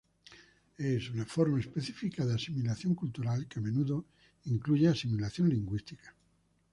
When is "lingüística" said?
5.47-6.15